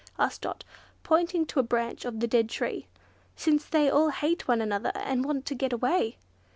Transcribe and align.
asked 0.17 0.41
Dot, 0.41 0.63
pointing 1.03 1.45
to 1.45 1.59
a 1.59 1.61
branch 1.61 2.05
of 2.05 2.21
the 2.21 2.27
dead 2.27 2.49
tree, 2.49 2.87
"since 3.35 3.65
they 3.67 3.87
all 3.87 4.09
hate 4.09 4.47
one 4.47 4.59
another 4.59 4.91
and 4.95 5.23
want 5.23 5.45
to 5.45 5.53
get 5.53 5.71
away. 5.73 6.17